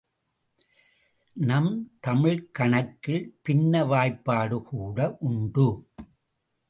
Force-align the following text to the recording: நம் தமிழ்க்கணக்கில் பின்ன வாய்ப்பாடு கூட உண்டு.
நம் 1.35 1.69
தமிழ்க்கணக்கில் 2.07 3.27
பின்ன 3.43 3.83
வாய்ப்பாடு 3.85 4.63
கூட 4.63 5.17
உண்டு. 5.19 5.69